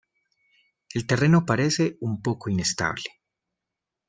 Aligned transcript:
El 0.95 1.05
terreno 1.05 1.45
parece 1.45 1.97
un 1.99 2.23
poco 2.23 2.49
inestable. 2.49 3.05